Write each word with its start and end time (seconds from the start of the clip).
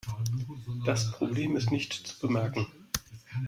Das 0.83 1.11
Problem 1.11 1.55
ist 1.55 1.69
nicht 1.69 1.93
zu 1.93 2.17
bemerken. 2.21 2.65